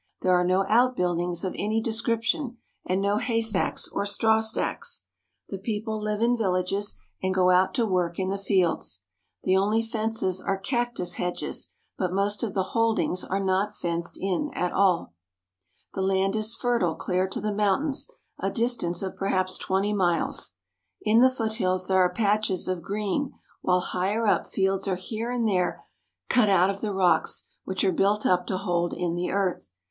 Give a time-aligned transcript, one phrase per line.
[0.21, 2.57] There are no outbuildings of any description,
[2.87, 5.03] and no haystacks or strawstacks.
[5.49, 9.01] The peo ple live in villages and go out to work in the fields.
[9.45, 11.67] Tht only fences are cactus hedges,
[11.99, 15.13] but most of the holdings are not fenced in at all.
[15.93, 18.09] The land is fertile clear to the mountains,
[18.39, 20.53] a distance of perhaps twenty miles.
[21.03, 25.47] In the foothills there are patches of green, while higher up fields are here and
[25.47, 25.85] there
[26.27, 29.69] cut out of the rocks, which are built up to hold in the earth.